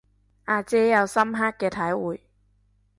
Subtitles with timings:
[0.45, 2.27] 阿姐有深刻嘅體會